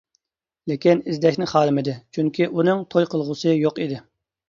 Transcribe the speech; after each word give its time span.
لېكىن 0.71 1.03
ئىزدەشنى 1.11 1.49
خالىمىدى، 1.53 1.95
چۈنكى 2.19 2.51
ئۇنىڭ 2.51 2.85
توي 2.97 3.11
قىلغۇسى 3.15 3.59
يوق 3.65 3.83
ئىدى. 3.89 4.05